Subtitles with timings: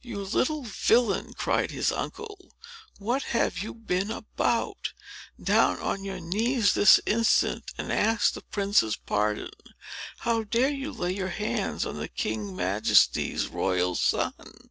[0.00, 2.54] "You little villain!" cried his uncle.
[2.98, 4.94] "What have you been about?
[5.38, 9.50] Down on your knees, this instant, and ask the prince's pardon.
[10.20, 14.70] How dare you lay your hands on the king's Majesty's royal son?"